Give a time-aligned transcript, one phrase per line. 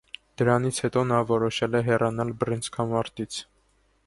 [0.41, 3.41] Դրանից հետո նա որոշել է հեռանալ բռնցքամարտից։